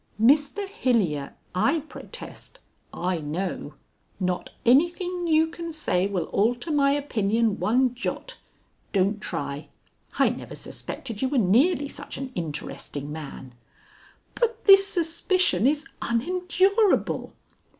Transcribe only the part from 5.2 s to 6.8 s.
you can say will alter